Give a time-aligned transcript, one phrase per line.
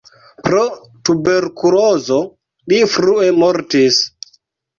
[0.45, 0.61] Pro
[1.09, 2.17] tuberkulozo
[2.73, 4.03] li frue mortis.